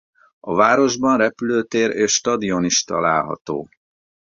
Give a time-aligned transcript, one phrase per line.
[0.39, 3.69] A városban repülőtér és stadion is található.